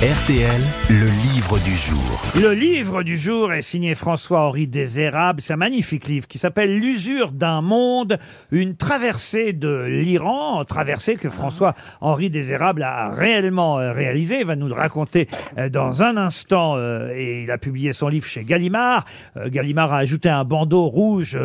RTL, 0.00 0.60
le 0.90 1.10
livre 1.34 1.58
du 1.58 1.74
jour. 1.74 2.22
Le 2.40 2.52
livre 2.52 3.02
du 3.02 3.18
jour 3.18 3.52
est 3.52 3.62
signé 3.62 3.96
François-Henri 3.96 4.68
Désérable. 4.68 5.40
C'est 5.42 5.54
un 5.54 5.56
magnifique 5.56 6.06
livre 6.06 6.28
qui 6.28 6.38
s'appelle 6.38 6.78
L'usure 6.78 7.32
d'un 7.32 7.62
monde, 7.62 8.16
une 8.52 8.76
traversée 8.76 9.52
de 9.52 9.86
l'Iran, 9.88 10.64
traversée 10.64 11.16
que 11.16 11.28
François-Henri 11.30 12.30
Désérable 12.30 12.84
a 12.84 13.10
réellement 13.10 13.80
euh, 13.80 13.90
réalisée. 13.90 14.38
Il 14.38 14.46
va 14.46 14.54
nous 14.54 14.68
le 14.68 14.74
raconter 14.74 15.26
euh, 15.58 15.68
dans 15.68 16.04
un 16.04 16.16
instant 16.16 16.76
euh, 16.76 17.12
et 17.16 17.42
il 17.42 17.50
a 17.50 17.58
publié 17.58 17.92
son 17.92 18.06
livre 18.06 18.24
chez 18.24 18.44
Gallimard. 18.44 19.04
Gallimard 19.46 19.92
a 19.92 19.98
ajouté 19.98 20.28
un 20.28 20.44
bandeau 20.44 20.86
rouge 20.86 21.36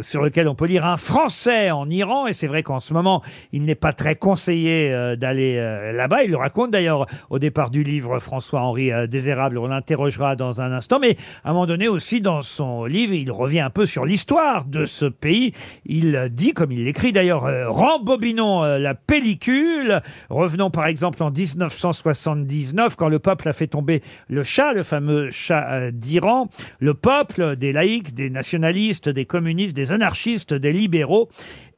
sur 0.00 0.22
lequel 0.22 0.48
on 0.48 0.56
peut 0.56 0.66
lire 0.66 0.84
un 0.84 0.96
français 0.96 1.70
en 1.70 1.88
Iran 1.88 2.26
et 2.26 2.32
c'est 2.32 2.48
vrai 2.48 2.64
qu'en 2.64 2.80
ce 2.80 2.92
moment, 2.92 3.22
il 3.52 3.62
n'est 3.62 3.76
pas 3.76 3.92
très 3.92 4.16
conseillé 4.16 5.16
d'aller 5.16 5.56
là-bas. 5.94 6.24
Il 6.24 6.32
le 6.32 6.38
raconte 6.38 6.72
d'ailleurs 6.72 7.06
au 7.30 7.38
départ 7.38 7.67
du 7.70 7.82
livre 7.82 8.18
François-Henri 8.18 8.92
euh, 8.92 9.06
Désérable. 9.06 9.58
On 9.58 9.68
l'interrogera 9.68 10.36
dans 10.36 10.60
un 10.60 10.72
instant. 10.72 10.98
Mais 10.98 11.16
à 11.44 11.50
un 11.50 11.52
moment 11.52 11.66
donné 11.66 11.88
aussi, 11.88 12.20
dans 12.20 12.42
son 12.42 12.84
livre, 12.84 13.12
il 13.12 13.30
revient 13.30 13.60
un 13.60 13.70
peu 13.70 13.86
sur 13.86 14.04
l'histoire 14.04 14.64
de 14.64 14.86
ce 14.86 15.06
pays. 15.06 15.52
Il 15.86 16.28
dit, 16.30 16.52
comme 16.52 16.72
il 16.72 16.84
l'écrit 16.84 17.12
d'ailleurs, 17.12 17.44
euh, 17.46 17.68
rembobinons 17.68 18.64
euh, 18.64 18.78
la 18.78 18.94
pellicule. 18.94 20.00
Revenons 20.30 20.70
par 20.70 20.86
exemple 20.86 21.22
en 21.22 21.30
1979, 21.30 22.96
quand 22.96 23.08
le 23.08 23.18
peuple 23.18 23.48
a 23.48 23.52
fait 23.52 23.66
tomber 23.66 24.02
le 24.28 24.42
chat, 24.42 24.72
le 24.72 24.82
fameux 24.82 25.30
chat 25.30 25.90
d'Iran. 25.90 26.48
Le 26.80 26.94
peuple, 26.94 27.56
des 27.56 27.72
laïcs, 27.72 28.14
des 28.14 28.30
nationalistes, 28.30 29.08
des 29.08 29.24
communistes, 29.24 29.76
des 29.76 29.92
anarchistes, 29.92 30.54
des 30.54 30.72
libéraux 30.72 31.28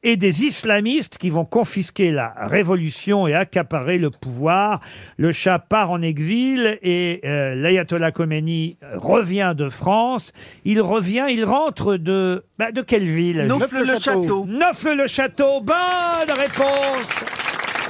et 0.03 0.17
des 0.17 0.43
islamistes 0.43 1.17
qui 1.17 1.29
vont 1.29 1.45
confisquer 1.45 2.11
la 2.11 2.33
révolution 2.37 3.27
et 3.27 3.33
accaparer 3.33 3.97
le 3.97 4.09
pouvoir. 4.09 4.79
Le 5.17 5.31
Shah 5.31 5.59
part 5.59 5.91
en 5.91 6.01
exil 6.01 6.79
et 6.81 7.21
euh, 7.23 7.55
l'ayatollah 7.55 8.11
Khomeini 8.11 8.77
revient 8.93 9.53
de 9.55 9.69
France. 9.69 10.33
Il 10.65 10.81
revient, 10.81 11.27
il 11.29 11.45
rentre 11.45 11.97
de 11.97 12.43
bah, 12.57 12.71
de 12.71 12.81
quelle 12.81 13.05
ville? 13.05 13.45
Neauphle-le-Château. 13.47 14.45
Neauphle-le-Château. 14.47 15.61
Bonne 15.61 16.37
réponse 16.37 17.25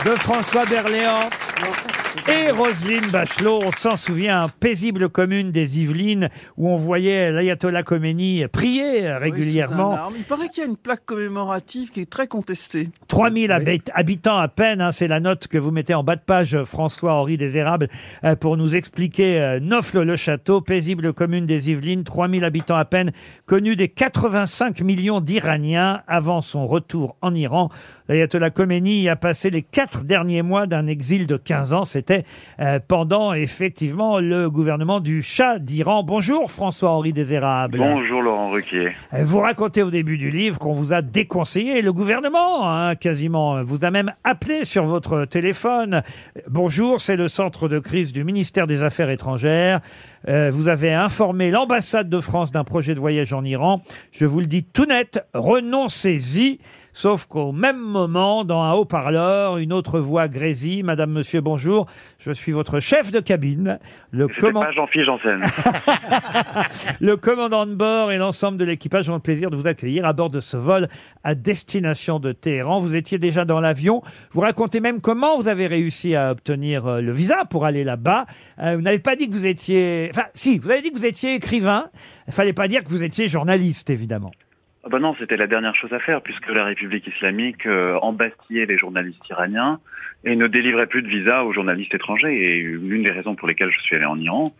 de 0.05 0.11
François 0.11 0.65
Berléand. 0.65 1.29
Et 2.27 2.51
Roselyne 2.51 3.07
Bachelot, 3.11 3.61
on 3.63 3.71
s'en 3.71 3.95
souvient, 3.97 4.45
paisible 4.59 5.09
commune 5.09 5.51
des 5.51 5.79
Yvelines 5.79 6.29
où 6.57 6.69
on 6.69 6.75
voyait 6.75 7.31
l'ayatollah 7.31 7.83
Khomeini 7.83 8.45
prier 8.51 9.11
régulièrement. 9.13 9.97
Il 10.15 10.23
paraît 10.23 10.49
qu'il 10.49 10.63
y 10.63 10.65
a 10.65 10.69
une 10.69 10.77
plaque 10.77 11.05
commémorative 11.05 11.89
qui 11.89 12.01
est 12.01 12.09
très 12.09 12.27
contestée. 12.27 12.89
3000 13.07 13.51
habit- 13.51 13.81
habitants 13.93 14.37
à 14.37 14.47
peine, 14.49 14.81
hein, 14.81 14.91
c'est 14.91 15.07
la 15.07 15.19
note 15.19 15.47
que 15.47 15.57
vous 15.57 15.71
mettez 15.71 15.93
en 15.93 16.03
bas 16.03 16.15
de 16.15 16.21
page, 16.21 16.63
François-Henri 16.63 17.37
Désérable, 17.37 17.87
euh, 18.23 18.35
pour 18.35 18.55
nous 18.57 18.75
expliquer 18.75 19.39
euh, 19.39 19.59
Neauphle-le-Château, 19.59 20.61
paisible 20.61 21.13
commune 21.13 21.45
des 21.45 21.71
Yvelines, 21.71 22.03
3000 22.03 22.43
habitants 22.43 22.75
à 22.77 22.85
peine, 22.85 23.11
connu 23.45 23.75
des 23.75 23.87
85 23.87 24.81
millions 24.81 25.21
d'Iraniens 25.21 26.01
avant 26.07 26.41
son 26.41 26.67
retour 26.67 27.15
en 27.21 27.33
Iran. 27.33 27.69
L'ayatollah 28.09 28.49
Khomeini 28.49 29.01
y 29.03 29.09
a 29.09 29.15
passé 29.15 29.49
les 29.49 29.63
quatre 29.63 30.03
derniers 30.03 30.41
mois 30.41 30.67
d'un 30.67 30.85
exil 30.87 31.27
de 31.27 31.37
15 31.51 31.73
ans. 31.73 31.83
C'était 31.83 32.23
euh, 32.61 32.79
pendant, 32.87 33.33
effectivement, 33.33 34.21
le 34.21 34.49
gouvernement 34.49 35.01
du 35.01 35.21
Shah 35.21 35.59
d'Iran. 35.59 36.01
Bonjour, 36.01 36.49
François-Henri 36.49 37.11
Désérable. 37.11 37.77
Bonjour 37.77 38.21
Laurent 38.21 38.51
Ruquier. 38.51 38.91
Euh, 39.13 39.25
Vous 39.25 39.39
racontez 39.39 39.83
au 39.83 39.91
début 39.91 40.17
du 40.17 40.29
livre 40.29 40.57
qu'on 40.59 40.71
vous 40.71 40.93
a 40.93 41.01
déconseillé. 41.01 41.81
Le 41.81 41.91
gouvernement, 41.91 42.69
hein, 42.71 42.95
quasiment, 42.95 43.61
vous 43.63 43.83
a 43.83 43.91
même 43.91 44.13
appelé 44.23 44.63
sur 44.63 44.85
votre 44.85 45.25
téléphone. 45.25 46.03
Bonjour, 46.49 47.01
c'est 47.01 47.17
le 47.17 47.27
centre 47.27 47.67
de 47.67 47.79
crise 47.79 48.13
du 48.13 48.23
ministère 48.23 48.65
des 48.65 48.81
Affaires 48.81 49.09
étrangères. 49.09 49.81
Euh, 50.29 50.51
vous 50.53 50.69
avez 50.69 50.93
informé 50.93 51.51
l'ambassade 51.51 52.07
de 52.09 52.19
France 52.21 52.51
d'un 52.51 52.63
projet 52.63 52.95
de 52.95 52.99
voyage 53.01 53.33
en 53.33 53.43
Iran. 53.43 53.81
Je 54.13 54.25
vous 54.25 54.39
le 54.39 54.45
dis 54.45 54.63
tout 54.63 54.85
net, 54.85 55.19
renoncez-y. 55.33 56.59
Sauf 56.93 57.25
qu'au 57.25 57.51
même 57.51 57.79
moment, 57.79 58.43
dans 58.43 58.61
un 58.61 58.73
haut-parleur, 58.73 59.57
une 59.57 59.71
autre 59.71 59.99
voix 59.99 60.27
grésille. 60.27 60.83
Madame, 60.83 61.11
monsieur, 61.11 61.39
bonjour. 61.39 61.85
Je 62.19 62.31
suis 62.31 62.51
votre 62.51 62.79
chef 62.79 63.11
de 63.11 63.19
cabine. 63.19 63.79
Le 64.11 64.27
C'était 64.27 64.47
commandant. 64.47 64.65
pas 64.65 64.71
Jean-Philippe 64.73 65.05
Janssen. 65.05 65.41
Le 66.99 67.15
commandant 67.15 67.65
de 67.65 67.75
bord 67.75 68.11
et 68.11 68.17
l'ensemble 68.17 68.57
de 68.57 68.65
l'équipage 68.65 69.09
ont 69.09 69.13
le 69.13 69.19
plaisir 69.19 69.49
de 69.49 69.55
vous 69.55 69.67
accueillir 69.67 70.05
à 70.05 70.13
bord 70.13 70.29
de 70.29 70.41
ce 70.41 70.57
vol 70.57 70.87
à 71.23 71.33
destination 71.33 72.19
de 72.19 72.33
Téhéran. 72.33 72.79
Vous 72.79 72.95
étiez 72.95 73.19
déjà 73.19 73.45
dans 73.45 73.61
l'avion. 73.61 74.01
Vous 74.31 74.41
racontez 74.41 74.81
même 74.81 74.99
comment 74.99 75.37
vous 75.37 75.47
avez 75.47 75.67
réussi 75.67 76.15
à 76.15 76.31
obtenir 76.31 76.87
euh, 76.87 77.01
le 77.01 77.11
visa 77.13 77.45
pour 77.49 77.65
aller 77.65 77.83
là-bas. 77.83 78.25
Euh, 78.59 78.75
vous 78.75 78.81
n'avez 78.81 78.99
pas 78.99 79.15
dit 79.15 79.29
que 79.29 79.33
vous 79.33 79.47
étiez... 79.47 80.09
Enfin, 80.11 80.25
si, 80.33 80.59
vous 80.59 80.69
avez 80.69 80.81
dit 80.81 80.91
que 80.91 80.97
vous 80.97 81.05
étiez 81.05 81.35
écrivain. 81.35 81.85
Il 82.27 82.33
fallait 82.33 82.53
pas 82.53 82.67
dire 82.67 82.83
que 82.83 82.89
vous 82.89 83.03
étiez 83.03 83.27
journaliste, 83.27 83.89
évidemment. 83.89 84.31
Bah 84.89 84.97
non, 84.97 85.15
c'était 85.19 85.37
la 85.37 85.45
dernière 85.45 85.75
chose 85.75 85.93
à 85.93 85.99
faire 85.99 86.21
puisque 86.21 86.49
la 86.49 86.65
République 86.65 87.05
islamique 87.05 87.67
euh, 87.67 87.99
embastillait 88.01 88.65
les 88.65 88.77
journalistes 88.77 89.21
iraniens 89.29 89.79
et 90.23 90.35
ne 90.35 90.47
délivrait 90.47 90.87
plus 90.87 91.03
de 91.03 91.07
visa 91.07 91.45
aux 91.45 91.53
journalistes 91.53 91.93
étrangers. 91.93 92.33
Et 92.33 92.63
l'une 92.63 93.03
des 93.03 93.11
raisons 93.11 93.35
pour 93.35 93.47
lesquelles 93.47 93.71
je 93.71 93.79
suis 93.79 93.95
allé 93.95 94.05
en 94.05 94.17
Iran, 94.17 94.51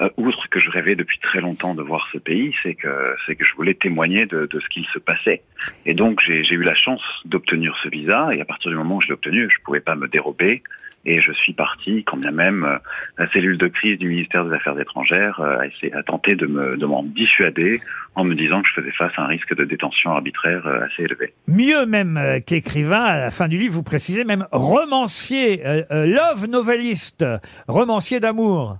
euh, 0.00 0.08
outre 0.16 0.48
que 0.48 0.60
je 0.60 0.70
rêvais 0.70 0.94
depuis 0.94 1.18
très 1.18 1.42
longtemps 1.42 1.74
de 1.74 1.82
voir 1.82 2.08
ce 2.10 2.16
pays, 2.16 2.54
c'est 2.62 2.74
que 2.74 2.88
c'est 3.26 3.36
que 3.36 3.44
je 3.44 3.54
voulais 3.54 3.74
témoigner 3.74 4.24
de, 4.24 4.46
de 4.46 4.60
ce 4.60 4.68
qu'il 4.68 4.86
se 4.86 4.98
passait. 4.98 5.42
Et 5.84 5.92
donc 5.92 6.20
j'ai 6.26 6.42
j'ai 6.42 6.54
eu 6.54 6.62
la 6.62 6.74
chance 6.74 7.02
d'obtenir 7.26 7.76
ce 7.82 7.88
visa 7.90 8.34
et 8.34 8.40
à 8.40 8.46
partir 8.46 8.70
du 8.70 8.78
moment 8.78 8.96
où 8.96 9.00
je 9.02 9.08
l'ai 9.08 9.14
obtenu, 9.14 9.46
je 9.50 9.62
pouvais 9.62 9.80
pas 9.80 9.94
me 9.94 10.08
dérober. 10.08 10.62
Et 11.08 11.20
je 11.20 11.32
suis 11.32 11.52
parti, 11.52 12.02
quand 12.04 12.16
bien 12.16 12.32
même 12.32 12.64
euh, 12.64 12.78
la 13.16 13.30
cellule 13.30 13.58
de 13.58 13.68
crise 13.68 13.96
du 13.98 14.08
ministère 14.08 14.44
des 14.44 14.52
Affaires 14.54 14.78
étrangères 14.78 15.40
euh, 15.40 15.60
a, 15.60 15.66
essayé, 15.66 15.94
a 15.94 16.02
tenté 16.02 16.34
de 16.34 16.46
me 16.46 16.76
de 16.76 16.84
m'en 16.84 17.04
dissuader 17.04 17.80
en 18.16 18.24
me 18.24 18.34
disant 18.34 18.60
que 18.60 18.68
je 18.68 18.80
faisais 18.80 18.92
face 18.92 19.12
à 19.16 19.22
un 19.22 19.26
risque 19.26 19.54
de 19.54 19.64
détention 19.64 20.10
arbitraire 20.10 20.66
euh, 20.66 20.84
assez 20.84 21.04
élevé. 21.04 21.32
Mieux 21.46 21.86
même 21.86 22.40
qu'écrivain, 22.44 23.02
à 23.02 23.20
la 23.20 23.30
fin 23.30 23.46
du 23.46 23.56
livre, 23.56 23.74
vous 23.74 23.84
précisez 23.84 24.24
même 24.24 24.46
romancier, 24.50 25.62
love 25.90 26.48
novelliste, 26.48 27.24
romancier 27.68 28.18
d'amour. 28.18 28.78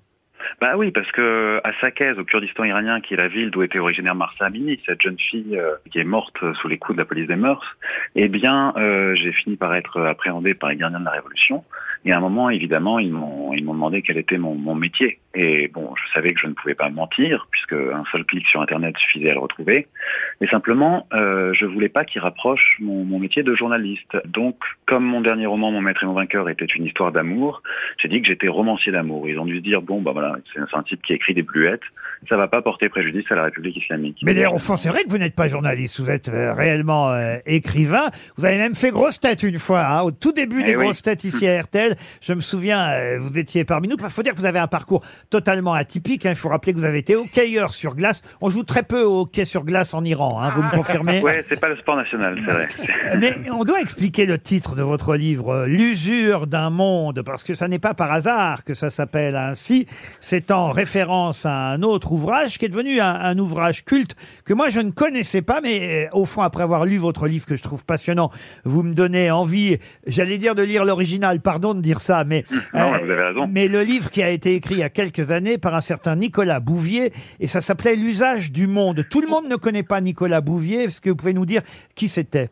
Bah 0.61 0.77
oui, 0.77 0.91
parce 0.91 1.11
que 1.12 1.61
à 1.65 1.73
Saqqez, 1.81 2.12
au 2.19 2.25
Kurdistan 2.25 2.65
iranien, 2.65 3.01
qui 3.01 3.15
est 3.15 3.17
la 3.17 3.29
ville 3.29 3.51
d'où 3.51 3.62
était 3.62 3.79
originaire 3.79 4.15
Marsa 4.15 4.47
Amini, 4.47 4.81
cette 4.87 5.03
jeune 5.03 5.19
fille 5.19 5.59
euh, 5.59 5.75
qui 5.91 5.99
est 5.99 6.05
morte 6.05 6.37
sous 6.61 6.69
les 6.69 6.79
coups 6.79 6.97
de 6.97 7.03
la 7.03 7.07
police 7.07 7.29
des 7.29 7.37
mœurs, 7.37 7.77
eh 8.15 8.29
bien, 8.29 8.73
euh, 8.77 9.15
j'ai 9.15 9.33
fini 9.33 9.57
par 9.57 9.75
être 9.75 10.01
appréhendé 10.03 10.55
par 10.55 10.71
les 10.71 10.77
gardiens 10.77 11.01
de 11.01 11.05
la 11.05 11.11
Révolution. 11.12 11.65
Et 12.05 12.12
à 12.12 12.19
un 12.19 12.21
moment, 12.21 12.51
évidemment, 12.51 12.99
ils 12.99 13.12
m'ont 13.12 13.53
ils 13.53 13.65
m'ont 13.65 13.75
demandé 13.75 14.03
quel 14.03 14.17
était 14.19 14.39
mon, 14.39 14.55
mon 14.55 14.75
métier. 14.75 15.19
Et 15.34 15.69
bon, 15.69 15.93
je 15.97 16.12
savais 16.15 16.33
que 16.33 16.41
je 16.41 16.47
ne 16.47 16.53
pouvais 16.53 16.75
pas 16.75 16.89
mentir, 16.89 17.49
puisque 17.51 17.73
un 17.73 18.05
seul 18.13 18.25
clic 18.25 18.47
sur 18.47 18.63
Internet 18.63 18.97
suffisait 18.97 19.31
à 19.31 19.34
le 19.34 19.41
retrouver. 19.41 19.89
Mais 20.41 20.47
simplement, 20.47 21.07
euh, 21.13 21.53
je 21.55 21.67
voulais 21.67 21.89
pas 21.89 22.05
qu'ils 22.05 22.21
rapprochent 22.21 22.77
mon, 22.81 23.05
mon 23.05 23.19
métier 23.19 23.43
de 23.43 23.55
journaliste. 23.55 24.17
Donc, 24.25 24.57
comme 24.87 25.05
mon 25.05 25.21
dernier 25.21 25.47
roman, 25.47 25.73
Mon 25.73 25.81
maître 25.81 26.05
et 26.05 26.07
mon 26.07 26.13
vainqueur, 26.13 26.49
était 26.49 26.65
une 26.65 26.84
histoire 26.84 27.13
d'amour, 27.13 27.63
j'ai 27.99 28.09
dit 28.09 28.23
que 28.23 28.28
j'étais 28.28 28.49
romancier 28.49 28.93
d'amour. 28.93 29.28
Ils 29.28 29.39
ont 29.39 29.45
dû 29.45 29.57
se 29.57 29.63
dire, 29.63 29.83
bon, 29.83 30.01
bah 30.01 30.13
voilà, 30.13 30.35
c'est 30.54 30.60
un 30.76 30.82
type 30.82 31.02
qui 31.02 31.12
écrit 31.12 31.34
des 31.34 31.42
bluettes, 31.42 31.80
ça 32.28 32.36
va 32.36 32.48
pas 32.48 32.62
porter 32.62 32.88
préjudice 32.88 33.24
à 33.30 33.34
la 33.34 33.44
République 33.44 33.76
islamique. 33.76 34.19
Mais 34.22 34.34
d'ailleurs, 34.34 34.54
au 34.54 34.58
fond, 34.58 34.76
c'est 34.76 34.88
vrai 34.88 35.04
que 35.04 35.10
vous 35.10 35.19
n'êtes 35.19 35.34
pas 35.34 35.48
journaliste, 35.48 36.00
vous 36.00 36.10
êtes 36.10 36.28
euh, 36.28 36.52
réellement 36.54 37.12
euh, 37.12 37.36
écrivain. 37.47 38.10
Vous 38.36 38.44
avez 38.44 38.56
même 38.58 38.74
fait 38.74 38.91
grosse 38.91 39.20
tête 39.20 39.42
une 39.42 39.58
fois, 39.58 39.84
hein, 39.86 40.02
au 40.02 40.10
tout 40.10 40.32
début 40.32 40.62
des 40.64 40.72
Eh 40.72 40.76
oui. 40.76 40.84
grosses 40.84 41.02
têtes 41.02 41.24
ici 41.24 41.47
à 41.47 41.60
RTL. 41.62 41.97
Je 42.20 42.32
me 42.32 42.41
souviens, 42.41 42.88
euh, 42.91 43.19
vous 43.20 43.38
étiez 43.38 43.64
parmi 43.64 43.88
nous. 43.88 43.97
Il 44.02 44.10
faut 44.10 44.22
dire 44.22 44.32
que 44.34 44.38
vous 44.38 44.47
avez 44.47 44.58
un 44.58 44.66
parcours 44.66 45.02
totalement 45.30 45.74
atypique. 45.74 46.24
hein. 46.26 46.30
Il 46.30 46.36
faut 46.36 46.48
rappeler 46.48 46.72
que 46.72 46.78
vous 46.78 46.84
avez 46.84 46.98
été 46.98 47.16
hockeyeur 47.16 47.72
sur 47.72 47.94
glace. 47.94 48.22
On 48.41 48.50
joue 48.50 48.62
très 48.64 48.82
peu 48.82 49.03
au 49.03 49.20
hockey 49.22 49.44
sur 49.44 49.64
glace 49.64 49.94
en 49.94 50.04
Iran, 50.04 50.41
hein, 50.42 50.50
vous 50.56 50.62
me 50.62 50.70
confirmez 50.74 51.20
Ouais, 51.22 51.44
c'est 51.48 51.60
pas 51.60 51.68
le 51.68 51.76
sport 51.76 51.97
national, 51.97 52.38
c'est 52.44 52.50
vrai. 52.53 52.68
Mais 53.18 53.36
on 53.50 53.64
doit 53.64 53.80
expliquer 53.80 54.26
le 54.26 54.38
titre 54.38 54.74
de 54.74 54.82
votre 54.82 55.16
livre, 55.16 55.64
L'usure 55.66 56.47
d'un 56.47 56.70
monde, 56.70 57.22
parce 57.24 57.44
que 57.44 57.54
ça 57.54 57.68
n'est 57.68 57.78
pas 57.78 57.94
par 57.94 58.10
hasard 58.12 58.64
que 58.64 58.74
ça 58.74 58.91
s'appelle 58.91 59.36
ainsi. 59.36 59.86
C'est 60.28 60.51
en 60.51 60.73
référence 60.73 61.47
à 61.47 61.53
un 61.53 61.83
autre 61.83 62.11
ouvrage 62.11 62.59
qui 62.59 62.65
est 62.65 62.69
devenu 62.69 62.99
un, 63.01 63.15
un 63.15 63.39
ouvrage 63.39 63.84
culte 63.84 64.17
que 64.45 64.55
moi 64.55 64.71
je 64.71 64.81
ne 64.81 64.91
connaissais 64.91 65.41
pas, 65.41 65.61
mais 65.61 66.09
euh, 66.09 66.19
au 66.19 66.25
fond, 66.25 66.43
après 66.43 66.65
avoir 66.65 66.84
lu 66.84 66.97
votre 66.97 67.28
livre 67.28 67.47
que 67.47 67.55
je 67.55 67.63
trouve 67.63 67.84
passionnant, 67.84 68.33
vous 68.65 68.83
me 68.83 68.93
donnez 68.93 69.31
envie, 69.31 69.78
j'allais 70.05 70.39
dire 70.39 70.57
de 70.57 70.65
lire 70.65 70.84
l'original, 70.84 71.41
pardon 71.41 71.75
de 71.75 71.81
dire 71.81 72.01
ça, 72.01 72.25
mais... 72.25 72.43
Non, 72.75 72.93
euh, 72.93 72.99
vous 73.05 73.11
avez 73.13 73.23
raison. 73.23 73.47
mais 73.47 73.69
le 73.69 73.84
livre 73.84 74.11
qui 74.11 74.21
a 74.21 74.31
été 74.31 74.57
écrit 74.57 74.75
il 74.75 74.81
y 74.81 74.83
a 74.83 74.91
quelques 74.91 75.31
années 75.31 75.59
par 75.59 75.77
un 75.77 75.81
certain 75.81 76.17
Nicolas 76.17 76.59
Bouvier, 76.59 77.13
et 77.39 77.47
ça 77.47 77.61
s'appelait 77.61 77.95
L'usage 77.95 78.51
du 78.51 78.67
monde. 78.67 79.07
Tout 79.09 79.21
le 79.21 79.28
monde 79.28 79.49
ne 79.49 79.55
connaît 79.55 79.84
pas 79.84 80.01
Nicolas 80.01 80.41
Bouvier. 80.41 80.83
Est-ce 80.83 81.01
que 81.01 81.11
vous 81.11 81.17
pouvez 81.17 81.34
nous 81.34 81.47
dire 81.47 81.63
qui 81.95 82.09
c'était? 82.09 82.51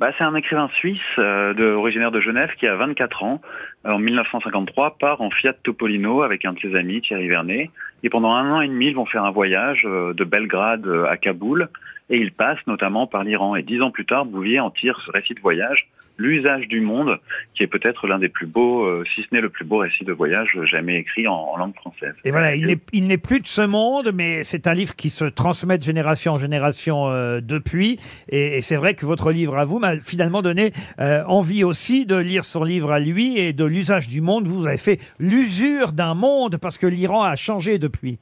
Bah, 0.00 0.10
c'est 0.18 0.24
un 0.24 0.34
écrivain 0.34 0.68
suisse 0.78 0.98
euh, 1.18 1.74
originaire 1.76 2.10
de 2.10 2.20
Genève 2.20 2.50
qui 2.58 2.66
a 2.66 2.74
24 2.74 3.22
ans. 3.22 3.40
Euh, 3.86 3.90
En 3.92 3.98
1953, 3.98 4.98
part 4.98 5.20
en 5.20 5.30
Fiat 5.30 5.52
Topolino 5.62 6.22
avec 6.22 6.44
un 6.44 6.52
de 6.52 6.58
ses 6.58 6.74
amis, 6.74 7.00
Thierry 7.00 7.28
Vernet. 7.28 7.70
Et 8.02 8.10
pendant 8.10 8.32
un 8.32 8.50
an 8.50 8.60
et 8.60 8.66
demi, 8.66 8.88
ils 8.88 8.96
vont 8.96 9.06
faire 9.06 9.24
un 9.24 9.30
voyage 9.30 9.86
euh, 9.86 10.12
de 10.12 10.24
Belgrade 10.24 10.86
euh, 10.86 11.06
à 11.06 11.16
Kaboul. 11.16 11.68
Et 12.10 12.18
ils 12.18 12.32
passent 12.32 12.66
notamment 12.66 13.06
par 13.06 13.22
l'Iran. 13.22 13.54
Et 13.54 13.62
dix 13.62 13.80
ans 13.82 13.92
plus 13.92 14.04
tard, 14.04 14.24
Bouvier 14.26 14.58
en 14.58 14.70
tire 14.70 15.00
ce 15.06 15.12
récit 15.12 15.34
de 15.34 15.40
voyage 15.40 15.86
L'usage 16.16 16.68
du 16.68 16.80
monde, 16.80 17.18
qui 17.54 17.62
est 17.64 17.66
peut-être 17.66 18.06
l'un 18.06 18.18
des 18.18 18.28
plus 18.28 18.46
beaux, 18.46 18.84
euh, 18.84 19.04
si 19.14 19.22
ce 19.22 19.26
n'est 19.32 19.40
le 19.40 19.50
plus 19.50 19.64
beau 19.64 19.78
récit 19.78 20.04
de 20.04 20.12
voyage 20.12 20.56
jamais 20.64 20.98
écrit 20.98 21.26
en, 21.26 21.56
langue 21.56 21.74
française. 21.74 22.14
Et 22.24 22.30
voilà, 22.30 22.54
il 22.54 22.66
n'est- 23.06 23.18
plus 23.18 23.40
de 23.40 23.46
ce 23.46 23.62
monde, 23.62 24.12
mais 24.14 24.44
c'est 24.44 24.66
un 24.66 24.74
livre 24.74 24.94
qui 24.94 25.10
se 25.10 25.24
transmet 25.24 25.78
de 25.78 25.82
génération 25.82 26.32
en 26.32 26.38
génération 26.38 27.08
euh, 27.08 27.40
depuis. 27.40 27.98
Et, 28.28 28.58
et 28.58 28.60
c'est 28.60 28.76
vrai 28.76 28.94
que 28.94 29.06
votre 29.06 29.32
livre 29.32 29.56
à 29.56 29.64
vous 29.64 29.78
m'a 29.78 29.98
finalement 30.00 30.42
donné 30.42 30.72
euh, 31.00 31.22
envie 31.26 31.64
aussi 31.64 32.06
de 32.06 32.16
lire 32.16 32.44
son 32.44 32.64
livre 32.64 32.92
à 32.92 33.00
lui 33.00 33.38
et 33.38 33.52
de 33.52 33.64
l'usage 33.64 34.08
du 34.08 34.20
monde. 34.20 34.46
Vous 34.46 34.66
avez 34.66 34.76
fait 34.76 35.00
l'usure 35.18 35.92
d'un 35.92 36.14
monde 36.14 36.58
parce 36.58 36.78
que 36.78 36.86
l'Iran 36.86 37.22
a 37.22 37.36
changé 37.36 37.78
depuis. 37.78 38.18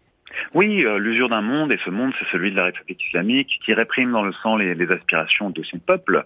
Oui, 0.54 0.84
euh, 0.84 0.98
l'usure 0.98 1.30
d'un 1.30 1.40
monde, 1.40 1.72
et 1.72 1.78
ce 1.82 1.88
monde, 1.88 2.12
c'est 2.18 2.28
celui 2.30 2.50
de 2.50 2.56
la 2.56 2.64
République 2.64 3.02
islamique, 3.06 3.58
qui 3.64 3.72
réprime 3.72 4.12
dans 4.12 4.22
le 4.22 4.32
sang 4.32 4.56
les, 4.56 4.90
aspirations 4.90 5.48
de 5.48 5.62
son 5.62 5.78
peuple. 5.78 6.24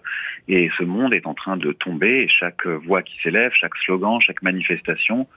Et 0.49 0.69
ce 0.77 0.83
monde 0.83 1.13
est 1.13 1.25
en 1.25 1.33
train 1.33 1.55
de 1.55 1.71
tomber, 1.71 2.27
chaque 2.27 2.67
voix 2.67 3.03
qui 3.03 3.15
s'élève, 3.23 3.51
chaque 3.53 3.75
slogan, 3.77 4.19
chaque 4.19 4.41
manifestation 4.41 5.27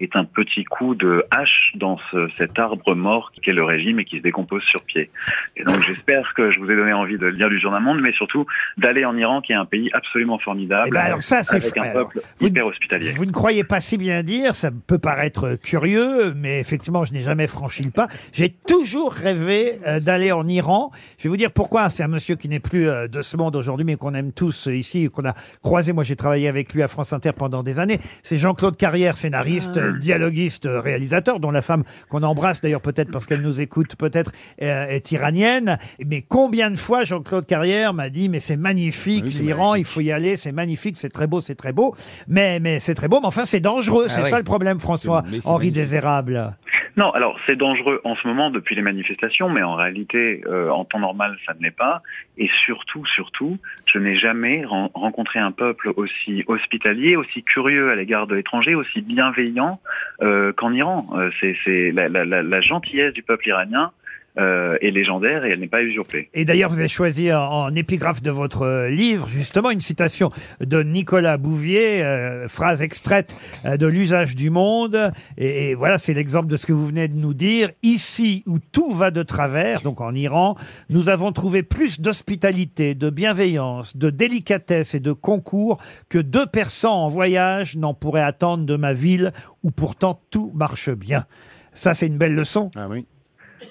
est 0.00 0.16
un 0.16 0.24
petit 0.24 0.64
coup 0.64 0.94
de 0.94 1.24
hache 1.30 1.72
dans 1.76 1.98
ce- 2.10 2.28
cet 2.38 2.58
arbre 2.58 2.94
mort 2.94 3.32
qu'est 3.42 3.52
le 3.52 3.64
régime 3.64 4.00
et 4.00 4.04
qui 4.04 4.18
se 4.18 4.22
décompose 4.22 4.62
sur 4.64 4.82
pied. 4.82 5.10
Et 5.56 5.64
donc 5.64 5.80
j'espère 5.86 6.32
que 6.34 6.50
je 6.50 6.58
vous 6.58 6.70
ai 6.70 6.76
donné 6.76 6.92
envie 6.92 7.18
de 7.18 7.26
lire 7.26 7.48
l'usure 7.48 7.70
d'un 7.70 7.80
monde, 7.80 8.00
mais 8.00 8.12
surtout 8.12 8.46
d'aller 8.78 9.04
en 9.04 9.16
Iran, 9.16 9.40
qui 9.40 9.52
est 9.52 9.56
un 9.56 9.64
pays 9.66 9.90
absolument 9.92 10.38
formidable, 10.38 10.88
Eh 10.88 10.90
ben 10.90 11.00
alors 11.00 11.22
ça, 11.22 11.42
c'est 11.42 11.56
avec 11.56 11.76
un 11.76 11.82
alors, 11.82 12.08
peuple 12.08 12.20
vous- 12.38 12.46
hyper 12.48 12.66
hospitalier. 12.66 13.12
Vous 13.12 13.26
ne 13.26 13.32
croyez 13.32 13.64
pas 13.64 13.80
si 13.80 13.98
bien 13.98 14.22
dire, 14.22 14.54
ça 14.54 14.70
peut 14.86 14.98
paraître 14.98 15.56
curieux, 15.62 16.32
mais 16.34 16.60
effectivement, 16.60 17.04
je 17.04 17.12
n'ai 17.12 17.22
jamais 17.22 17.46
franchi 17.46 17.82
le 17.82 17.90
pas. 17.90 18.08
J'ai 18.32 18.50
toujours 18.50 19.12
rêvé 19.12 19.74
euh, 19.86 20.00
d'aller 20.00 20.32
en 20.32 20.46
Iran. 20.48 20.90
Je 21.18 21.24
vais 21.24 21.28
vous 21.28 21.36
dire 21.36 21.52
pourquoi. 21.52 21.90
C'est 21.90 22.02
un 22.02 22.08
monsieur 22.08 22.36
qui 22.36 22.48
n'est 22.48 22.60
plus 22.60 22.88
euh, 22.88 23.08
de 23.08 23.22
ce 23.22 23.36
monde 23.36 23.56
aujourd'hui, 23.56 23.84
mais 23.84 23.96
qu'on 23.96 24.14
aime 24.14 24.32
tous 24.32 24.68
euh, 24.68 24.74
ici, 24.74 25.08
qu'on 25.10 25.24
a 25.26 25.34
croisé. 25.62 25.92
Moi, 25.92 26.04
j'ai 26.04 26.16
travaillé 26.16 26.48
avec 26.48 26.72
lui 26.74 26.82
à 26.82 26.88
France 26.88 27.12
Inter 27.12 27.32
pendant 27.36 27.62
des 27.62 27.78
années. 27.78 27.98
C'est 28.22 28.38
Jean-Claude 28.38 28.76
Carrière, 28.76 29.14
scénariste, 29.16 29.76
euh, 29.76 29.89
dialoguiste, 29.98 30.66
euh, 30.66 30.80
réalisateur, 30.80 31.40
dont 31.40 31.50
la 31.50 31.62
femme 31.62 31.84
qu'on 32.08 32.22
embrasse 32.22 32.60
d'ailleurs 32.60 32.80
peut-être 32.80 33.10
parce 33.10 33.26
qu'elle 33.26 33.42
nous 33.42 33.60
écoute, 33.60 33.96
peut-être 33.96 34.32
euh, 34.62 34.86
est 34.88 35.10
iranienne. 35.12 35.78
Mais 36.04 36.22
combien 36.22 36.70
de 36.70 36.76
fois 36.76 37.04
Jean-Claude 37.04 37.46
Carrière 37.46 37.94
m'a 37.94 38.10
dit, 38.10 38.28
mais 38.28 38.40
c'est 38.40 38.56
magnifique, 38.56 39.24
Oui, 39.26 39.32
c'est 39.32 39.42
l'Iran, 39.42 39.74
il 39.74 39.84
faut 39.84 40.00
y 40.00 40.12
aller, 40.12 40.36
c'est 40.36 40.52
magnifique, 40.52 40.96
c'est 40.96 41.10
très 41.10 41.26
beau, 41.26 41.40
c'est 41.40 41.54
très 41.54 41.72
beau. 41.72 41.94
Mais, 42.28 42.60
mais 42.60 42.78
c'est 42.78 42.94
très 42.94 43.08
beau, 43.08 43.20
mais 43.20 43.26
enfin, 43.26 43.44
c'est 43.44 43.60
dangereux. 43.60 44.06
c'est 44.08 44.20
Ah 44.20 44.24
oui. 44.24 44.30
ça 44.30 44.38
le 44.38 44.44
problème, 44.44 44.78
François. 44.78 45.22
Mais 45.30 45.38
c'est 45.40 45.46
Henri 45.46 45.66
magnifique. 45.66 45.74
Désérable. 45.74 46.56
Non, 46.96 47.10
alors 47.12 47.38
c'est 47.46 47.56
dangereux 47.56 48.00
en 48.04 48.16
ce 48.16 48.26
moment 48.26 48.50
depuis 48.50 48.74
les 48.74 48.82
manifestations, 48.82 49.48
mais 49.48 49.62
en 49.62 49.74
réalité, 49.74 50.42
euh, 50.46 50.70
en 50.70 50.84
temps 50.84 50.98
normal, 50.98 51.36
ça 51.46 51.54
ne 51.54 51.62
l'est 51.62 51.70
pas. 51.76 52.02
Et 52.36 52.48
surtout, 52.64 53.06
surtout, 53.06 53.58
je 53.86 53.98
n'ai 53.98 54.16
jamais 54.16 54.64
ren- 54.64 54.90
rencontré 54.94 55.38
un 55.38 55.52
peuple 55.52 55.92
aussi 55.96 56.44
hospitalier, 56.46 57.16
aussi 57.16 57.42
curieux 57.42 57.90
à 57.90 57.94
l'égard 57.94 58.26
de 58.26 58.34
l'étranger, 58.34 58.74
aussi 58.74 59.00
bienveillant 59.02 59.80
euh, 60.22 60.52
qu'en 60.52 60.72
Iran. 60.72 61.06
Euh, 61.14 61.30
c'est 61.40 61.90
la, 61.92 62.08
la 62.08 62.60
gentillesse 62.60 63.12
du 63.12 63.22
peuple 63.22 63.48
iranien 63.48 63.92
euh, 64.40 64.76
est 64.80 64.90
légendaire 64.90 65.44
et 65.44 65.50
elle 65.50 65.60
n'est 65.60 65.68
pas 65.68 65.82
usurpée. 65.82 66.30
Et 66.34 66.44
d'ailleurs, 66.44 66.70
vous 66.70 66.78
avez 66.78 66.88
choisi 66.88 67.32
en, 67.32 67.38
en 67.40 67.74
épigraphe 67.74 68.22
de 68.22 68.30
votre 68.30 68.62
euh, 68.62 68.88
livre, 68.88 69.28
justement, 69.28 69.70
une 69.70 69.80
citation 69.80 70.30
de 70.60 70.82
Nicolas 70.82 71.36
Bouvier, 71.36 72.02
euh, 72.02 72.48
phrase 72.48 72.82
extraite 72.82 73.36
euh, 73.64 73.76
de 73.76 73.86
l'usage 73.86 74.34
du 74.34 74.50
monde. 74.50 75.12
Et, 75.36 75.70
et 75.70 75.74
voilà, 75.74 75.98
c'est 75.98 76.14
l'exemple 76.14 76.48
de 76.48 76.56
ce 76.56 76.66
que 76.66 76.72
vous 76.72 76.86
venez 76.86 77.08
de 77.08 77.16
nous 77.16 77.34
dire. 77.34 77.70
Ici 77.82 78.42
où 78.46 78.58
tout 78.58 78.92
va 78.92 79.10
de 79.10 79.22
travers, 79.22 79.82
donc 79.82 80.00
en 80.00 80.14
Iran, 80.14 80.56
nous 80.88 81.08
avons 81.08 81.32
trouvé 81.32 81.62
plus 81.62 82.00
d'hospitalité, 82.00 82.94
de 82.94 83.10
bienveillance, 83.10 83.96
de 83.96 84.10
délicatesse 84.10 84.94
et 84.94 85.00
de 85.00 85.12
concours 85.12 85.78
que 86.08 86.18
deux 86.18 86.46
persans 86.46 87.04
en 87.04 87.08
voyage 87.08 87.76
n'en 87.76 87.94
pourraient 87.94 88.22
attendre 88.22 88.64
de 88.64 88.76
ma 88.76 88.92
ville 88.92 89.32
où 89.62 89.70
pourtant 89.70 90.20
tout 90.30 90.50
marche 90.54 90.90
bien. 90.90 91.26
Ça, 91.72 91.94
c'est 91.94 92.06
une 92.06 92.18
belle 92.18 92.34
leçon. 92.34 92.70
Ah 92.76 92.86
oui. 92.88 93.06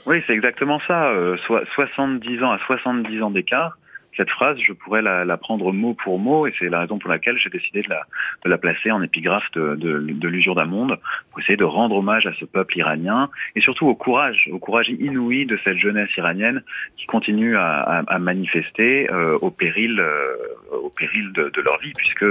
Oui, 0.05 0.23
c'est 0.27 0.33
exactement 0.33 0.79
ça. 0.87 1.09
Euh, 1.09 1.37
soit 1.45 1.63
70 1.75 2.43
ans 2.43 2.51
à 2.51 2.59
70 2.59 3.21
ans 3.21 3.31
d'écart. 3.31 3.77
Cette 4.17 4.29
phrase, 4.29 4.57
je 4.65 4.73
pourrais 4.73 5.01
la, 5.01 5.25
la 5.25 5.37
prendre 5.37 5.71
mot 5.71 5.93
pour 5.93 6.19
mot, 6.19 6.47
et 6.47 6.53
c'est 6.59 6.69
la 6.69 6.81
raison 6.81 6.99
pour 6.99 7.09
laquelle 7.09 7.37
j'ai 7.37 7.49
décidé 7.49 7.81
de 7.81 7.89
la, 7.89 8.01
de 8.43 8.49
la 8.49 8.57
placer 8.57 8.91
en 8.91 9.01
épigraphe 9.01 9.49
de, 9.53 9.75
de, 9.75 9.99
de 9.99 10.27
l'usure 10.27 10.55
d'un 10.55 10.65
monde, 10.65 10.97
pour 11.31 11.39
essayer 11.39 11.57
de 11.57 11.63
rendre 11.63 11.95
hommage 11.95 12.25
à 12.25 12.33
ce 12.39 12.45
peuple 12.45 12.77
iranien, 12.77 13.29
et 13.55 13.61
surtout 13.61 13.87
au 13.87 13.95
courage, 13.95 14.49
au 14.51 14.59
courage 14.59 14.89
inouï 14.89 15.45
de 15.45 15.57
cette 15.63 15.77
jeunesse 15.77 16.09
iranienne 16.17 16.63
qui 16.97 17.05
continue 17.05 17.55
à, 17.55 17.79
à, 17.79 17.99
à 18.07 18.19
manifester 18.19 19.09
euh, 19.11 19.37
au 19.41 19.51
péril, 19.51 19.99
euh, 19.99 20.35
au 20.71 20.89
péril 20.89 21.31
de, 21.33 21.49
de 21.49 21.61
leur 21.61 21.79
vie, 21.79 21.93
puisque 21.95 22.25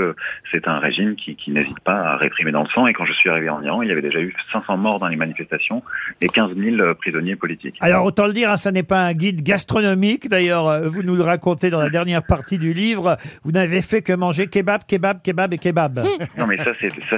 c'est 0.51 0.69
un 0.69 0.79
régime 0.79 1.17
qui, 1.17 1.37
qui 1.37 1.51
n'hésite 1.51 1.81
pas 1.81 1.97
à 1.97 2.17
réprimer 2.17 2.53
dans 2.53 2.63
le 2.63 2.69
sang. 2.69 2.87
Et 2.87 2.93
quand 2.93 3.05
je 3.05 3.13
suis 3.13 3.31
arrivé 3.31 3.49
en 3.49 3.63
Iran, 3.63 3.83
il 3.83 3.89
y 3.89 3.93
avait 3.93 4.03
déjà 4.03 4.21
eu 4.21 4.35
500 4.53 4.77
morts 4.77 4.99
dans 4.99 5.09
les 5.09 5.17
manifestations 5.17 5.83
et 6.21 6.27
15 6.27 6.55
000 6.57 6.95
prisonniers 6.95 7.37
politiques. 7.37 7.77
Alors 7.81 8.05
autant 8.05 8.27
le 8.27 8.33
dire, 8.33 8.51
hein, 8.51 8.57
ça 8.57 8.73
n'est 8.73 8.83
pas 8.83 9.01
un 9.01 9.15
guide 9.15 9.43
gastronomique. 9.43 10.29
D'ailleurs, 10.29 10.69
euh, 10.69 10.89
vous 10.89 11.03
nous 11.03 11.17
le 11.17 11.23
racontez 11.23 11.68
dans 11.71 11.81
la 11.81 11.91
dernière 11.91 12.23
partie 12.23 12.59
du 12.59 12.73
livre. 12.73 13.17
Vous 13.45 13.53
n'avez 13.53 13.83
fait 13.83 14.03
que 14.03 14.13
manger 14.13 14.47
kebab, 14.47 14.85
kebab, 14.87 15.23
kebab 15.23 15.55
et 15.55 15.59
kebab. 15.59 16.01
Non, 16.37 16.47
mais 16.47 16.57
ça, 16.59 16.73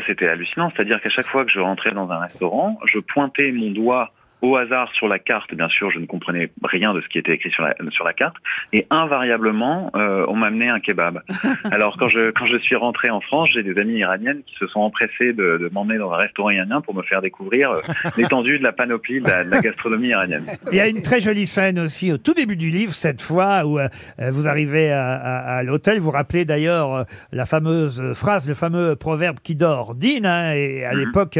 c'était 0.07 0.29
hallucinant. 0.29 0.71
C'est-à-dire 0.75 1.01
qu'à 1.01 1.11
chaque 1.11 1.29
fois 1.29 1.45
que 1.45 1.51
je 1.51 1.61
rentrais 1.61 1.93
dans 1.93 2.11
un 2.11 2.19
restaurant, 2.19 2.79
je 2.93 2.99
pointais 2.99 3.53
mon 3.53 3.71
doigt 3.71 4.13
au 4.43 4.57
hasard 4.57 4.91
sur 4.93 5.09
la 5.09 5.19
carte. 5.19 5.55
Bien 5.55 5.69
sûr, 5.69 5.91
je 5.91 5.99
ne 5.99 6.07
comprenais 6.07 6.51
rien 6.65 6.95
de 6.95 7.01
ce 7.01 7.09
qui 7.09 7.19
était 7.19 7.33
écrit 7.33 7.51
sur 7.51 7.63
la, 7.63 7.75
sur 7.91 8.05
la 8.05 8.13
carte. 8.13 8.37
Et 8.73 8.87
invariablement, 8.91 9.91
euh, 9.97 10.25
on 10.29 10.37
m'amenait 10.37 10.69
un 10.69 10.81
kebab. 10.81 11.21
Alors, 11.71 11.97
quand 11.99 12.09
je, 12.09 12.31
quand 12.31 12.47
je 12.47 12.57
suis 12.59 12.77
rentré 12.77 13.11
en 13.11 13.21
France, 13.21 13.49
j'ai 13.53 13.63
des 13.63 13.79
amies 13.81 13.99
iraniennes 13.99 14.43
qui 14.47 14.55
se 14.57 14.67
sont 14.69 14.81
empressées 14.81 15.33
de, 15.33 15.59
de 15.59 15.69
m'emmener 15.73 15.99
dans 15.99 16.13
un 16.13 16.17
restaurant 16.17 16.51
iranien 16.51 16.81
pour 16.81 16.95
me 16.95 17.03
faire 17.03 17.21
découvrir 17.23 17.71
euh, 17.71 17.81
l'étendue 18.17 18.59
de 18.59 18.63
la 18.65 18.73
panoplie 18.73 19.21
de 19.21 19.29
la, 19.29 19.45
de 19.45 19.51
la 19.51 19.61
gastronomie 19.61 20.09
iranienne. 20.09 20.47
Il 20.71 20.77
y 20.77 20.81
a 20.81 20.89
une 20.89 21.03
très 21.03 21.21
jolie 21.21 21.47
scène 21.47 21.79
aussi 21.79 22.13
au 22.13 22.19
tout 22.19 22.35
début 22.35 22.57
du 22.57 22.71
livre, 22.71 22.93
cette 22.95 23.21
fois 23.21 23.65
où 23.67 23.79
euh, 23.79 23.89
vous 24.31 24.49
arrivez 24.49 24.91
à, 24.91 25.13
à- 25.15 25.57
à 25.59 25.63
l'hôtel. 25.63 25.99
Vous 26.01 26.11
rappelez 26.11 26.45
d'ailleurs 26.45 27.05
la 27.33 27.47
fameuse 27.47 28.13
phrase, 28.15 28.49
le 28.49 28.55
fameux 28.55 28.97
proverbe 28.97 29.39
qui 29.43 29.55
dort 29.55 29.95
dîne. 29.95 30.27
hein, 30.27 30.55
et 30.55 30.85
à 30.85 30.93
Mhm. 30.93 30.99
l'époque, 30.99 31.39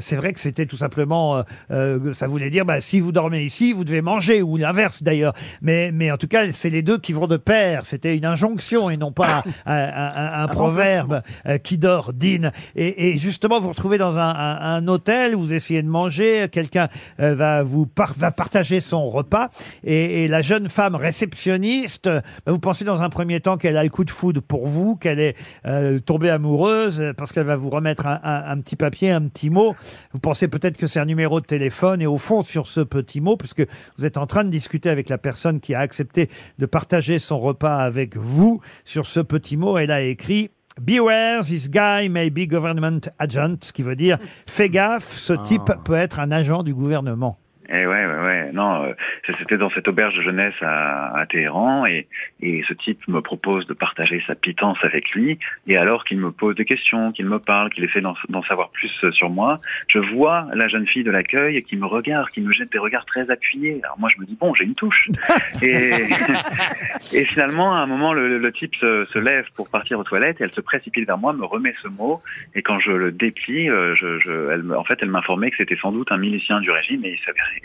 c'est 0.00 0.16
vrai 0.16 0.32
que 0.32 0.40
c'était 0.40 0.66
tout 0.66 0.76
simplement, 0.76 1.38
euh, 1.38 1.42
euh, 1.70 2.12
voulait 2.38 2.50
dire, 2.50 2.64
bah, 2.64 2.80
si 2.80 3.00
vous 3.00 3.12
dormez 3.12 3.42
ici, 3.44 3.72
vous 3.72 3.84
devez 3.84 4.00
manger, 4.02 4.42
ou 4.42 4.56
l'inverse 4.56 5.02
d'ailleurs. 5.02 5.34
Mais, 5.62 5.90
mais 5.92 6.10
en 6.10 6.16
tout 6.16 6.28
cas, 6.28 6.50
c'est 6.52 6.70
les 6.70 6.82
deux 6.82 6.98
qui 6.98 7.12
vont 7.12 7.26
de 7.26 7.36
pair. 7.36 7.84
C'était 7.84 8.16
une 8.16 8.24
injonction 8.24 8.90
et 8.90 8.96
non 8.96 9.12
pas 9.12 9.42
un, 9.66 9.74
un- 9.74 10.08
un- 10.14 10.42
un 10.44 10.48
proverbe 10.48 11.22
euh, 11.46 11.58
qui 11.58 11.78
dort 11.78 12.12
dîne. 12.12 12.52
Et, 12.76 13.08
et 13.10 13.14
justement, 13.16 13.56
vous 13.58 13.64
vous 13.64 13.70
retrouvez 13.70 13.98
dans 13.98 14.18
un, 14.18 14.28
un- 14.30 14.76
un 14.76 14.88
hôtel, 14.88 15.34
vous 15.34 15.52
essayez 15.52 15.82
de 15.82 15.88
manger, 15.88 16.48
quelqu'un 16.50 16.88
euh, 17.20 17.34
va 17.34 17.62
vous 17.62 17.86
par- 17.86 18.14
va 18.16 18.30
partager 18.30 18.80
son 18.80 19.08
repas 19.08 19.50
et, 19.84 20.24
et 20.24 20.28
la 20.28 20.40
jeune 20.42 20.68
femme 20.68 20.94
réceptionniste, 20.94 22.06
euh, 22.08 22.20
bah, 22.46 22.52
vous 22.52 22.58
pensez 22.58 22.84
dans 22.84 23.02
un 23.02 23.08
premier 23.10 23.40
temps 23.40 23.56
qu'elle 23.56 23.76
a 23.76 23.82
le 23.84 23.90
coup 23.90 24.04
de 24.04 24.10
foudre 24.10 24.40
pour 24.42 24.66
vous, 24.66 24.96
qu'elle 24.96 25.20
est 25.20 25.36
euh, 25.66 25.98
tombée 25.98 26.30
amoureuse 26.30 27.00
euh, 27.00 27.12
parce 27.12 27.32
qu'elle 27.32 27.46
va 27.46 27.56
vous 27.56 27.70
remettre 27.70 28.06
un, 28.06 28.20
un- 28.22 28.50
un 28.50 28.60
petit 28.60 28.76
papier, 28.76 29.10
un 29.10 29.22
petit 29.22 29.50
mot. 29.50 29.74
Vous 30.12 30.18
pensez 30.20 30.48
peut-être 30.48 30.76
que 30.76 30.86
c'est 30.86 31.00
un 31.00 31.04
numéro 31.04 31.40
de 31.40 31.46
téléphone 31.46 32.00
et 32.02 32.06
au 32.06 32.18
fond 32.18 32.27
sur 32.42 32.66
ce 32.66 32.80
petit 32.80 33.20
mot, 33.20 33.36
puisque 33.36 33.66
vous 33.96 34.04
êtes 34.04 34.18
en 34.18 34.26
train 34.26 34.44
de 34.44 34.50
discuter 34.50 34.90
avec 34.90 35.08
la 35.08 35.18
personne 35.18 35.60
qui 35.60 35.74
a 35.74 35.80
accepté 35.80 36.28
de 36.58 36.66
partager 36.66 37.18
son 37.18 37.40
repas 37.40 37.78
avec 37.78 38.16
vous, 38.16 38.60
sur 38.84 39.06
ce 39.06 39.20
petit 39.20 39.56
mot, 39.56 39.78
elle 39.78 39.90
a 39.90 40.02
écrit 40.02 40.50
Beware, 40.80 41.44
this 41.44 41.68
guy 41.68 42.08
may 42.08 42.30
be 42.30 42.46
government 42.46 43.00
agent, 43.18 43.56
ce 43.62 43.72
qui 43.72 43.82
veut 43.82 43.96
dire 43.96 44.18
fais 44.46 44.68
gaffe, 44.68 45.16
ce 45.16 45.32
type 45.32 45.72
peut 45.84 45.94
être 45.94 46.20
un 46.20 46.30
agent 46.30 46.62
du 46.62 46.74
gouvernement. 46.74 47.38
Et 47.70 47.86
ouais, 47.86 48.06
ouais, 48.06 48.20
ouais. 48.24 48.50
Non, 48.52 48.84
euh, 48.84 48.92
c'était 49.26 49.58
dans 49.58 49.68
cette 49.70 49.88
auberge 49.88 50.14
de 50.16 50.22
jeunesse 50.22 50.54
à, 50.62 51.14
à 51.18 51.26
Téhéran 51.26 51.84
et, 51.86 52.06
et 52.40 52.62
ce 52.66 52.72
type 52.72 53.06
me 53.08 53.20
propose 53.20 53.66
de 53.66 53.74
partager 53.74 54.22
sa 54.26 54.34
pitance 54.34 54.78
avec 54.82 55.10
lui. 55.10 55.38
Et 55.66 55.76
alors 55.76 56.04
qu'il 56.04 56.18
me 56.18 56.30
pose 56.30 56.54
des 56.56 56.64
questions, 56.64 57.10
qu'il 57.10 57.26
me 57.26 57.38
parle, 57.38 57.68
qu'il 57.70 57.84
essaie 57.84 58.00
d'en 58.00 58.42
savoir 58.44 58.70
plus 58.70 58.90
euh, 59.04 59.12
sur 59.12 59.28
moi, 59.28 59.60
je 59.88 59.98
vois 59.98 60.46
la 60.54 60.68
jeune 60.68 60.86
fille 60.86 61.04
de 61.04 61.10
l'accueil 61.10 61.62
qui 61.62 61.76
me 61.76 61.84
regarde, 61.86 62.30
qui 62.30 62.40
me 62.40 62.52
jette 62.52 62.72
des 62.72 62.78
regards 62.78 63.04
très 63.04 63.30
appuyés. 63.30 63.80
Alors 63.84 63.98
moi, 63.98 64.08
je 64.14 64.20
me 64.20 64.26
dis 64.26 64.36
bon, 64.40 64.54
j'ai 64.54 64.64
une 64.64 64.74
touche. 64.74 65.08
et, 65.62 65.92
et 67.12 67.24
finalement, 67.26 67.74
à 67.74 67.80
un 67.80 67.86
moment, 67.86 68.12
le, 68.14 68.38
le 68.38 68.52
type 68.52 68.74
se, 68.76 69.04
se 69.04 69.18
lève 69.18 69.46
pour 69.54 69.68
partir 69.68 69.98
aux 69.98 70.04
toilettes 70.04 70.40
et 70.40 70.44
elle 70.44 70.52
se 70.52 70.60
précipite 70.62 71.06
vers 71.06 71.18
moi, 71.18 71.32
me 71.32 71.44
remet 71.44 71.74
ce 71.82 71.88
mot. 71.88 72.22
Et 72.54 72.62
quand 72.62 72.78
je 72.80 72.92
le 72.92 73.12
déplie, 73.12 73.68
euh, 73.68 73.94
je, 73.94 74.18
je, 74.20 74.50
elle, 74.52 74.74
en 74.74 74.84
fait, 74.84 74.98
elle 75.02 75.10
m'informait 75.10 75.50
que 75.50 75.56
c'était 75.58 75.76
sans 75.76 75.92
doute 75.92 76.10
un 76.12 76.16
milicien 76.18 76.60
du 76.60 76.70
régime 76.70 77.04
et 77.04 77.10
il 77.10 77.18
s'avérait- 77.24 77.57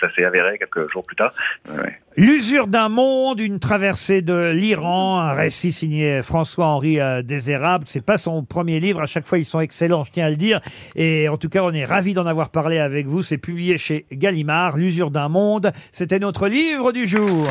ça 0.00 0.14
s'est 0.14 0.24
avéré 0.24 0.58
quelques 0.58 0.90
jours 0.92 1.04
plus 1.04 1.16
tard. 1.16 1.32
Ouais. 1.68 1.98
L'usure 2.16 2.66
d'un 2.66 2.88
monde, 2.88 3.40
une 3.40 3.58
traversée 3.58 4.20
de 4.20 4.50
l'Iran, 4.50 5.20
un 5.20 5.32
récit 5.32 5.72
signé 5.72 6.22
François-Henri 6.22 7.00
euh, 7.00 7.22
Désérable. 7.22 7.84
C'est 7.86 8.04
pas 8.04 8.18
son 8.18 8.44
premier 8.44 8.80
livre. 8.80 9.00
À 9.00 9.06
chaque 9.06 9.26
fois, 9.26 9.38
ils 9.38 9.46
sont 9.46 9.60
excellents, 9.60 10.04
je 10.04 10.12
tiens 10.12 10.26
à 10.26 10.30
le 10.30 10.36
dire. 10.36 10.60
Et 10.94 11.28
en 11.28 11.38
tout 11.38 11.48
cas, 11.48 11.62
on 11.62 11.72
est 11.72 11.84
ravis 11.84 12.14
d'en 12.14 12.26
avoir 12.26 12.50
parlé 12.50 12.78
avec 12.78 13.06
vous. 13.06 13.22
C'est 13.22 13.38
publié 13.38 13.78
chez 13.78 14.06
Gallimard, 14.12 14.76
L'usure 14.76 15.10
d'un 15.10 15.28
monde. 15.28 15.72
C'était 15.90 16.18
notre 16.18 16.48
livre 16.48 16.92
du 16.92 17.06
jour. 17.06 17.48